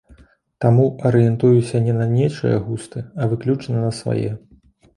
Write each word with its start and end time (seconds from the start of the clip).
Таму 0.63 0.85
арыентуюся 1.09 1.83
не 1.89 1.93
на 1.99 2.07
нечыя 2.15 2.57
густы, 2.71 2.99
а 3.21 3.31
выключна 3.35 3.75
на 3.87 3.91
свае. 4.03 4.31